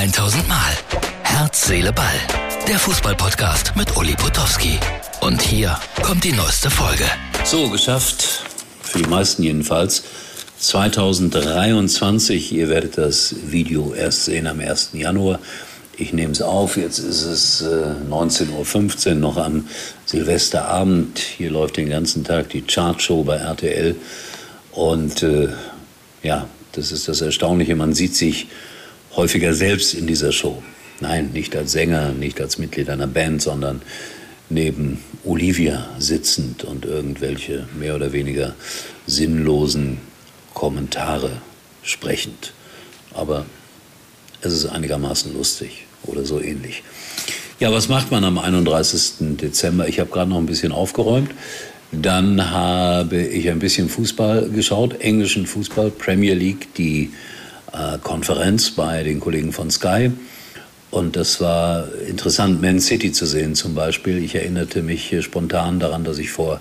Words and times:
1000 0.00 0.48
Mal. 0.48 0.72
Herz, 1.24 1.66
Seele, 1.66 1.92
Ball. 1.92 2.06
Der 2.66 2.78
Fußballpodcast 2.78 3.76
mit 3.76 3.98
Uli 3.98 4.14
Potowski. 4.14 4.78
Und 5.20 5.42
hier 5.42 5.78
kommt 6.02 6.24
die 6.24 6.32
neueste 6.32 6.70
Folge. 6.70 7.04
So, 7.44 7.68
geschafft. 7.68 8.46
Für 8.82 8.96
die 8.96 9.10
meisten 9.10 9.42
jedenfalls. 9.42 10.04
2023, 10.58 12.50
ihr 12.50 12.70
werdet 12.70 12.96
das 12.96 13.34
Video 13.44 13.92
erst 13.92 14.24
sehen 14.24 14.46
am 14.46 14.60
1. 14.60 14.92
Januar. 14.94 15.38
Ich 15.98 16.14
nehme 16.14 16.32
es 16.32 16.40
auf, 16.40 16.78
jetzt 16.78 16.98
ist 16.98 17.20
es 17.20 17.60
äh, 17.60 17.92
19.15 18.10 19.08
Uhr, 19.08 19.14
noch 19.16 19.36
am 19.36 19.68
Silvesterabend. 20.06 21.18
Hier 21.18 21.50
läuft 21.50 21.76
den 21.76 21.90
ganzen 21.90 22.24
Tag 22.24 22.48
die 22.48 22.62
Chartshow 22.62 23.22
bei 23.22 23.36
RTL. 23.36 23.96
Und 24.72 25.22
äh, 25.22 25.50
ja, 26.22 26.46
das 26.72 26.90
ist 26.90 27.06
das 27.06 27.20
Erstaunliche, 27.20 27.76
man 27.76 27.92
sieht 27.92 28.16
sich 28.16 28.46
häufiger 29.16 29.54
selbst 29.54 29.94
in 29.94 30.06
dieser 30.06 30.32
Show. 30.32 30.62
Nein, 31.00 31.30
nicht 31.32 31.56
als 31.56 31.72
Sänger, 31.72 32.12
nicht 32.12 32.40
als 32.40 32.58
Mitglied 32.58 32.90
einer 32.90 33.06
Band, 33.06 33.42
sondern 33.42 33.82
neben 34.50 34.98
Olivia 35.24 35.88
sitzend 35.98 36.64
und 36.64 36.84
irgendwelche 36.84 37.66
mehr 37.78 37.94
oder 37.94 38.12
weniger 38.12 38.54
sinnlosen 39.06 39.98
Kommentare 40.54 41.30
sprechend. 41.82 42.52
Aber 43.14 43.46
es 44.42 44.52
ist 44.52 44.66
einigermaßen 44.66 45.34
lustig 45.34 45.86
oder 46.04 46.24
so 46.24 46.40
ähnlich. 46.40 46.82
Ja, 47.60 47.72
was 47.72 47.88
macht 47.88 48.10
man 48.10 48.24
am 48.24 48.38
31. 48.38 49.36
Dezember? 49.36 49.86
Ich 49.88 50.00
habe 50.00 50.10
gerade 50.10 50.30
noch 50.30 50.38
ein 50.38 50.46
bisschen 50.46 50.72
aufgeräumt. 50.72 51.30
Dann 51.92 52.50
habe 52.50 53.20
ich 53.20 53.50
ein 53.50 53.58
bisschen 53.58 53.88
Fußball 53.88 54.48
geschaut, 54.50 55.00
englischen 55.00 55.46
Fußball, 55.46 55.90
Premier 55.90 56.34
League, 56.34 56.72
die 56.74 57.10
Konferenz 58.02 58.70
bei 58.70 59.02
den 59.02 59.20
Kollegen 59.20 59.52
von 59.52 59.70
Sky. 59.70 60.10
Und 60.90 61.14
das 61.14 61.40
war 61.40 61.88
interessant, 62.08 62.60
Man 62.60 62.80
City 62.80 63.12
zu 63.12 63.26
sehen 63.26 63.54
zum 63.54 63.74
Beispiel. 63.74 64.22
Ich 64.22 64.34
erinnerte 64.34 64.82
mich 64.82 65.14
spontan 65.20 65.78
daran, 65.78 66.02
dass 66.02 66.18
ich 66.18 66.30
vor 66.30 66.60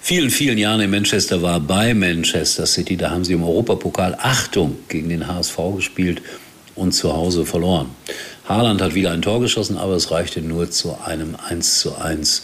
vielen, 0.00 0.30
vielen 0.30 0.58
Jahren 0.58 0.80
in 0.80 0.90
Manchester 0.90 1.42
war, 1.42 1.58
bei 1.58 1.92
Manchester 1.92 2.66
City. 2.66 2.96
Da 2.96 3.10
haben 3.10 3.24
sie 3.24 3.32
im 3.32 3.42
Europapokal 3.42 4.16
Achtung 4.20 4.76
gegen 4.88 5.08
den 5.08 5.26
HSV 5.26 5.58
gespielt 5.76 6.22
und 6.74 6.92
zu 6.92 7.12
Hause 7.12 7.44
verloren. 7.44 7.90
Haaland 8.48 8.80
hat 8.80 8.94
wieder 8.94 9.10
ein 9.10 9.22
Tor 9.22 9.40
geschossen, 9.40 9.76
aber 9.76 9.94
es 9.94 10.10
reichte 10.10 10.40
nur 10.40 10.70
zu 10.70 10.98
einem 11.04 11.36
1 11.48 11.80
zu 11.80 11.96
1 11.96 12.42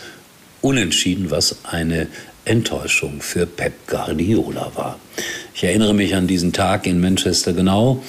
Unentschieden, 0.60 1.31
was 1.31 1.58
eine 1.64 2.08
Enttäuschung 2.44 3.20
für 3.20 3.47
Pep 3.47 3.86
Guardiola 3.86 4.72
war. 4.75 4.98
Ich 5.59 5.64
erinnere 5.64 5.92
mich 5.92 6.14
an 6.14 6.28
diesen 6.28 6.53
Tag 6.53 6.87
in 6.87 7.01
Manchester 7.01 7.53
genau, 7.53 8.01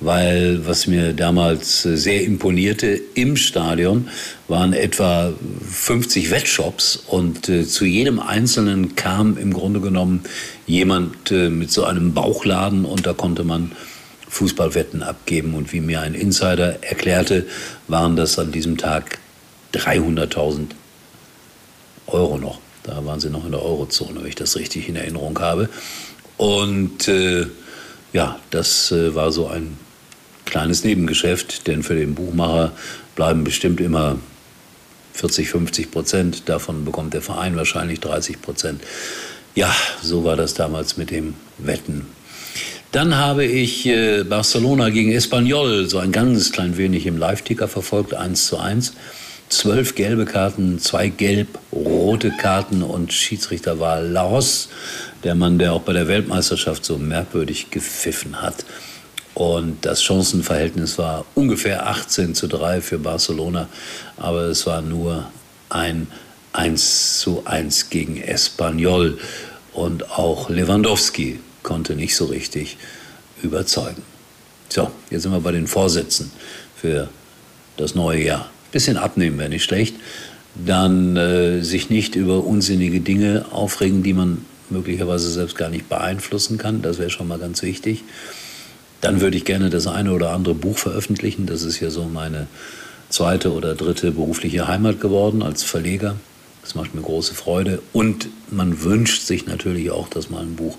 weil 0.00 0.66
was 0.66 0.88
mir 0.88 1.12
damals 1.12 1.82
sehr 1.82 2.24
imponierte 2.24 3.00
im 3.14 3.36
Stadion 3.36 4.08
waren 4.48 4.72
etwa 4.72 5.32
50 5.70 6.32
Wettshops 6.32 6.96
und 6.96 7.48
äh, 7.48 7.64
zu 7.64 7.84
jedem 7.84 8.18
einzelnen 8.18 8.96
kam 8.96 9.38
im 9.38 9.52
Grunde 9.52 9.78
genommen 9.78 10.24
jemand 10.66 11.30
äh, 11.30 11.48
mit 11.48 11.70
so 11.70 11.84
einem 11.84 12.12
Bauchladen 12.12 12.84
und 12.84 13.06
da 13.06 13.12
konnte 13.12 13.44
man 13.44 13.70
Fußballwetten 14.28 15.04
abgeben 15.04 15.54
und 15.54 15.72
wie 15.72 15.80
mir 15.80 16.00
ein 16.00 16.14
Insider 16.14 16.82
erklärte, 16.82 17.46
waren 17.86 18.16
das 18.16 18.36
an 18.40 18.50
diesem 18.50 18.78
Tag 18.78 19.20
300.000 19.74 20.70
Euro 22.08 22.36
noch. 22.36 22.58
Da 22.82 23.04
waren 23.04 23.20
sie 23.20 23.30
noch 23.30 23.44
in 23.44 23.52
der 23.52 23.62
Eurozone, 23.62 24.22
wenn 24.22 24.28
ich 24.28 24.34
das 24.34 24.56
richtig 24.56 24.88
in 24.88 24.96
Erinnerung 24.96 25.38
habe. 25.38 25.68
Und 26.36 27.08
äh, 27.08 27.46
ja, 28.12 28.38
das 28.50 28.92
äh, 28.92 29.14
war 29.14 29.32
so 29.32 29.48
ein 29.48 29.76
kleines 30.44 30.84
Nebengeschäft, 30.84 31.66
denn 31.66 31.82
für 31.82 31.94
den 31.94 32.14
Buchmacher 32.14 32.72
bleiben 33.14 33.44
bestimmt 33.44 33.80
immer 33.80 34.18
40, 35.14 35.48
50 35.48 35.90
Prozent. 35.90 36.48
Davon 36.48 36.84
bekommt 36.84 37.14
der 37.14 37.22
Verein 37.22 37.56
wahrscheinlich 37.56 38.00
30 38.00 38.40
Prozent. 38.42 38.82
Ja, 39.54 39.74
so 40.02 40.24
war 40.24 40.36
das 40.36 40.54
damals 40.54 40.96
mit 40.96 41.10
dem 41.10 41.34
Wetten. 41.58 42.06
Dann 42.92 43.16
habe 43.16 43.44
ich 43.44 43.86
äh, 43.86 44.22
Barcelona 44.22 44.90
gegen 44.90 45.12
Espanyol 45.12 45.88
so 45.88 45.98
ein 45.98 46.12
ganz 46.12 46.52
klein 46.52 46.76
wenig 46.76 47.06
im 47.06 47.18
Live-Ticker 47.18 47.68
verfolgt, 47.68 48.14
1 48.14 48.46
zu 48.46 48.58
1 48.58 48.92
zwölf 49.48 49.94
gelbe 49.94 50.24
Karten, 50.24 50.78
zwei 50.78 51.08
gelb-rote 51.08 52.30
Karten 52.30 52.82
und 52.82 53.12
Schiedsrichter 53.12 53.78
war 53.78 54.00
Laos, 54.00 54.68
der 55.24 55.34
Mann, 55.34 55.58
der 55.58 55.72
auch 55.72 55.82
bei 55.82 55.92
der 55.92 56.08
Weltmeisterschaft 56.08 56.84
so 56.84 56.98
merkwürdig 56.98 57.70
gepfiffen 57.70 58.42
hat. 58.42 58.64
Und 59.34 59.84
das 59.84 60.02
Chancenverhältnis 60.02 60.98
war 60.98 61.26
ungefähr 61.34 61.86
18 61.86 62.34
zu 62.34 62.46
3 62.46 62.80
für 62.80 62.98
Barcelona, 62.98 63.68
aber 64.16 64.44
es 64.44 64.66
war 64.66 64.80
nur 64.80 65.30
ein 65.68 66.06
1 66.52 67.20
zu 67.20 67.42
1 67.44 67.90
gegen 67.90 68.16
Espanyol. 68.16 69.18
Und 69.74 70.10
auch 70.10 70.48
Lewandowski 70.48 71.38
konnte 71.62 71.96
nicht 71.96 72.16
so 72.16 72.24
richtig 72.24 72.78
überzeugen. 73.42 74.02
So, 74.70 74.90
jetzt 75.10 75.22
sind 75.22 75.32
wir 75.32 75.40
bei 75.40 75.52
den 75.52 75.66
Vorsätzen 75.66 76.32
für 76.74 77.08
das 77.76 77.94
neue 77.94 78.24
Jahr 78.24 78.50
bisschen 78.76 78.98
abnehmen 78.98 79.38
wäre 79.38 79.48
nicht 79.48 79.64
schlecht. 79.64 79.96
Dann 80.54 81.16
äh, 81.16 81.62
sich 81.62 81.88
nicht 81.88 82.14
über 82.14 82.44
unsinnige 82.44 83.00
Dinge 83.00 83.46
aufregen, 83.50 84.02
die 84.02 84.12
man 84.12 84.44
möglicherweise 84.68 85.30
selbst 85.30 85.56
gar 85.56 85.70
nicht 85.70 85.88
beeinflussen 85.88 86.58
kann. 86.58 86.82
Das 86.82 86.98
wäre 86.98 87.08
schon 87.08 87.26
mal 87.26 87.38
ganz 87.38 87.62
wichtig. 87.62 88.04
Dann 89.00 89.22
würde 89.22 89.38
ich 89.38 89.46
gerne 89.46 89.70
das 89.70 89.86
eine 89.86 90.12
oder 90.12 90.30
andere 90.32 90.54
Buch 90.54 90.76
veröffentlichen. 90.76 91.46
Das 91.46 91.62
ist 91.62 91.80
ja 91.80 91.88
so 91.88 92.04
meine 92.04 92.48
zweite 93.08 93.54
oder 93.54 93.74
dritte 93.74 94.12
berufliche 94.12 94.68
Heimat 94.68 95.00
geworden 95.00 95.42
als 95.42 95.62
Verleger. 95.62 96.16
Das 96.60 96.74
macht 96.74 96.94
mir 96.94 97.00
große 97.00 97.34
Freude. 97.34 97.80
Und 97.94 98.28
man 98.50 98.82
wünscht 98.82 99.22
sich 99.22 99.46
natürlich 99.46 99.90
auch, 99.90 100.08
dass 100.08 100.28
mal 100.28 100.42
ein 100.42 100.56
Buch 100.56 100.76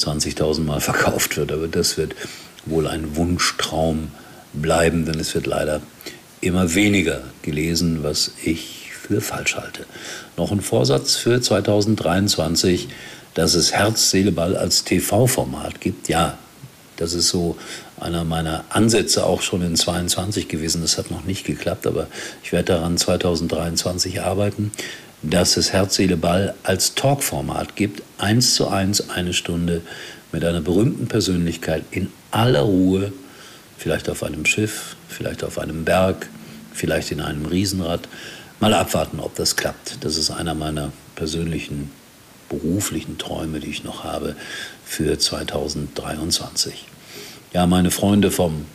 20.000 0.00 0.62
Mal 0.62 0.80
verkauft 0.90 1.36
wird. 1.36 1.52
Aber 1.52 1.68
das 1.68 1.96
wird 1.96 2.16
wohl 2.64 2.88
ein 2.88 3.14
Wunschtraum 3.14 4.08
bleiben, 4.52 5.04
denn 5.04 5.20
es 5.20 5.32
wird 5.32 5.46
leider 5.46 5.80
immer 6.46 6.74
weniger 6.74 7.22
gelesen, 7.42 8.02
was 8.02 8.32
ich 8.42 8.90
für 8.92 9.20
falsch 9.20 9.56
halte. 9.56 9.86
Noch 10.36 10.52
ein 10.52 10.60
Vorsatz 10.60 11.16
für 11.16 11.40
2023, 11.40 12.88
dass 13.34 13.54
es 13.54 13.72
Herz, 13.72 14.10
Seele, 14.10 14.32
Ball 14.32 14.56
als 14.56 14.84
TV-Format 14.84 15.80
gibt. 15.80 16.08
Ja, 16.08 16.38
das 16.96 17.12
ist 17.12 17.28
so 17.28 17.56
einer 18.00 18.24
meiner 18.24 18.64
Ansätze 18.70 19.24
auch 19.24 19.42
schon 19.42 19.62
in 19.62 19.76
22 19.76 20.48
gewesen. 20.48 20.82
Das 20.82 20.98
hat 20.98 21.10
noch 21.10 21.24
nicht 21.24 21.44
geklappt, 21.44 21.86
aber 21.86 22.08
ich 22.42 22.52
werde 22.52 22.74
daran 22.74 22.96
2023 22.96 24.22
arbeiten, 24.22 24.72
dass 25.22 25.56
es 25.56 25.72
Herz, 25.72 25.96
Seele, 25.96 26.16
Ball 26.16 26.54
als 26.62 26.94
Talkformat 26.94 27.76
gibt. 27.76 28.02
Eins 28.18 28.54
zu 28.54 28.68
eins, 28.68 29.10
eine 29.10 29.32
Stunde 29.32 29.82
mit 30.32 30.44
einer 30.44 30.60
berühmten 30.60 31.06
Persönlichkeit 31.06 31.84
in 31.90 32.10
aller 32.30 32.62
Ruhe 32.62 33.12
Vielleicht 33.78 34.08
auf 34.08 34.22
einem 34.22 34.46
Schiff, 34.46 34.96
vielleicht 35.08 35.44
auf 35.44 35.58
einem 35.58 35.84
Berg, 35.84 36.28
vielleicht 36.72 37.10
in 37.10 37.20
einem 37.20 37.46
Riesenrad. 37.46 38.08
Mal 38.60 38.72
abwarten, 38.74 39.20
ob 39.20 39.34
das 39.34 39.56
klappt. 39.56 39.98
Das 40.00 40.16
ist 40.16 40.30
einer 40.30 40.54
meiner 40.54 40.92
persönlichen 41.14 41.90
beruflichen 42.48 43.18
Träume, 43.18 43.60
die 43.60 43.70
ich 43.70 43.84
noch 43.84 44.04
habe 44.04 44.36
für 44.84 45.18
2023. 45.18 46.86
Ja, 47.52 47.66
meine 47.66 47.90
Freunde 47.90 48.30
vom 48.30 48.66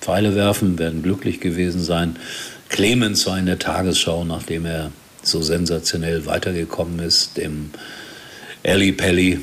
Pfeilewerfen 0.00 0.78
werden 0.78 1.02
glücklich 1.02 1.40
gewesen 1.40 1.82
sein. 1.82 2.16
Clemens 2.68 3.26
war 3.26 3.38
in 3.38 3.46
der 3.46 3.58
Tagesschau, 3.58 4.24
nachdem 4.24 4.66
er 4.66 4.90
so 5.22 5.42
sensationell 5.42 6.26
weitergekommen 6.26 7.00
ist, 7.00 7.36
dem 7.36 7.70
Ellie 8.62 8.92
Pelli. 8.92 9.40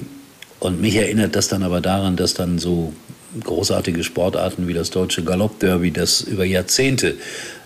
Und 0.60 0.80
mich 0.80 0.96
erinnert 0.96 1.36
das 1.36 1.50
dann 1.50 1.64
aber 1.64 1.82
daran, 1.82 2.16
dass 2.16 2.34
dann 2.34 2.60
so 2.60 2.94
großartige 3.42 4.04
Sportarten 4.04 4.68
wie 4.68 4.74
das 4.74 4.90
deutsche 4.90 5.24
Galoppderby, 5.24 5.92
das 5.92 6.22
über 6.22 6.46
Jahrzehnte 6.46 7.16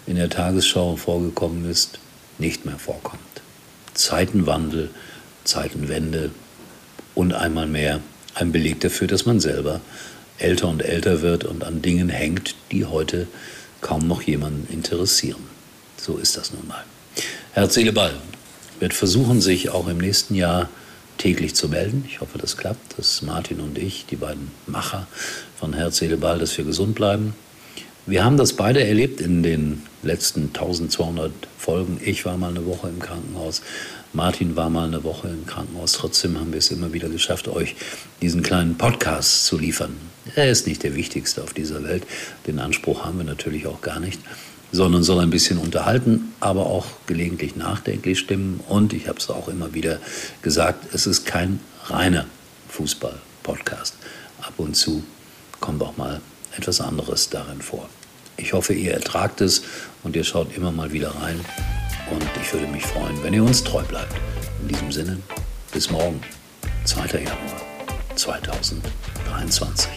in 0.05 0.15
der 0.15 0.29
Tagesschau 0.29 0.95
vorgekommen 0.95 1.69
ist, 1.69 1.99
nicht 2.37 2.65
mehr 2.65 2.77
vorkommt. 2.77 3.21
Zeitenwandel, 3.93 4.89
Zeitenwende 5.43 6.31
und 7.15 7.33
einmal 7.33 7.67
mehr 7.67 7.99
ein 8.35 8.51
Beleg 8.51 8.79
dafür, 8.79 9.07
dass 9.07 9.25
man 9.25 9.39
selber 9.39 9.81
älter 10.37 10.67
und 10.67 10.83
älter 10.83 11.21
wird 11.21 11.45
und 11.45 11.63
an 11.63 11.81
Dingen 11.81 12.09
hängt, 12.09 12.55
die 12.71 12.85
heute 12.85 13.27
kaum 13.81 14.07
noch 14.07 14.21
jemanden 14.21 14.71
interessieren. 14.71 15.41
So 15.97 16.17
ist 16.17 16.37
das 16.37 16.53
nun 16.53 16.67
mal. 16.67 16.83
Herz, 17.53 17.73
Seele, 17.73 17.91
Ball 17.91 18.13
wird 18.79 18.93
versuchen, 18.93 19.41
sich 19.41 19.69
auch 19.71 19.87
im 19.87 19.97
nächsten 19.97 20.35
Jahr 20.35 20.69
täglich 21.17 21.55
zu 21.55 21.69
melden. 21.69 22.05
Ich 22.07 22.21
hoffe, 22.21 22.37
das 22.37 22.57
klappt, 22.57 22.97
dass 22.97 23.21
Martin 23.21 23.59
und 23.59 23.77
ich, 23.77 24.05
die 24.05 24.15
beiden 24.15 24.51
Macher 24.65 25.07
von 25.59 25.73
Herz, 25.73 25.97
Seele, 25.97 26.17
Ball, 26.17 26.39
dass 26.39 26.57
wir 26.57 26.65
gesund 26.65 26.95
bleiben. 26.95 27.33
Wir 28.05 28.23
haben 28.23 28.37
das 28.37 28.53
beide 28.53 28.81
erlebt 28.81 29.19
in 29.19 29.43
den 29.43 29.81
letzten 30.01 30.45
1200 30.53 31.31
Folgen. 31.57 31.99
Ich 32.03 32.25
war 32.25 32.37
mal 32.37 32.51
eine 32.51 32.65
Woche 32.65 32.87
im 32.87 32.99
Krankenhaus. 32.99 33.61
Martin 34.13 34.55
war 34.55 34.69
mal 34.69 34.87
eine 34.87 35.03
Woche 35.03 35.27
im 35.27 35.45
Krankenhaus. 35.45 35.91
Trotzdem 35.91 36.39
haben 36.39 36.53
wir 36.53 36.59
es 36.59 36.71
immer 36.71 36.93
wieder 36.93 37.09
geschafft, 37.09 37.49
euch 37.49 37.75
diesen 38.21 38.43
kleinen 38.43 38.77
Podcast 38.77 39.45
zu 39.45 39.57
liefern. 39.57 39.97
Er 40.35 40.49
ist 40.49 40.67
nicht 40.67 40.83
der 40.83 40.95
wichtigste 40.95 41.43
auf 41.43 41.53
dieser 41.53 41.83
Welt. 41.83 42.03
Den 42.47 42.59
Anspruch 42.59 43.03
haben 43.03 43.17
wir 43.17 43.25
natürlich 43.25 43.67
auch 43.67 43.81
gar 43.81 43.99
nicht 43.99 44.21
sondern 44.71 45.03
soll 45.03 45.21
ein 45.21 45.29
bisschen 45.29 45.57
unterhalten, 45.57 46.33
aber 46.39 46.65
auch 46.65 46.85
gelegentlich 47.05 47.55
nachdenklich 47.55 48.19
stimmen. 48.19 48.59
Und 48.67 48.93
ich 48.93 49.07
habe 49.07 49.19
es 49.19 49.29
auch 49.29 49.47
immer 49.47 49.73
wieder 49.73 49.99
gesagt, 50.41 50.93
es 50.93 51.07
ist 51.07 51.25
kein 51.25 51.59
reiner 51.85 52.25
Fußball-Podcast. 52.69 53.95
Ab 54.41 54.53
und 54.57 54.75
zu 54.75 55.03
kommt 55.59 55.81
auch 55.81 55.97
mal 55.97 56.21
etwas 56.57 56.81
anderes 56.81 57.29
darin 57.29 57.61
vor. 57.61 57.89
Ich 58.37 58.53
hoffe, 58.53 58.73
ihr 58.73 58.93
ertragt 58.93 59.41
es 59.41 59.63
und 60.03 60.15
ihr 60.15 60.23
schaut 60.23 60.55
immer 60.55 60.71
mal 60.71 60.91
wieder 60.91 61.09
rein. 61.21 61.39
Und 62.11 62.23
ich 62.41 62.53
würde 62.53 62.67
mich 62.67 62.85
freuen, 62.85 63.21
wenn 63.23 63.33
ihr 63.33 63.43
uns 63.43 63.63
treu 63.63 63.83
bleibt. 63.83 64.13
In 64.61 64.67
diesem 64.67 64.91
Sinne, 64.91 65.17
bis 65.73 65.89
morgen, 65.89 66.21
2. 66.85 67.19
Januar 67.19 67.61
2023. 68.15 69.96